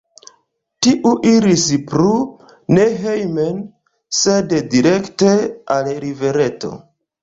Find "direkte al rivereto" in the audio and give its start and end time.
4.75-6.79